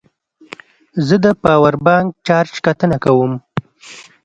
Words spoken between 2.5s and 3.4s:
کتنه کوم.